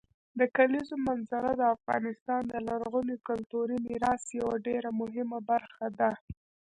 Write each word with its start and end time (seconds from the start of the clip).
د 0.39 0.41
کلیزو 0.57 0.95
منظره 1.07 1.51
د 1.55 1.61
افغانستان 1.75 2.41
د 2.47 2.53
لرغوني 2.67 3.15
کلتوري 3.27 3.77
میراث 3.87 4.23
یوه 4.39 4.55
ډېره 4.67 4.89
مهمه 5.01 5.39
برخه 5.49 5.87
ده. 5.99 6.11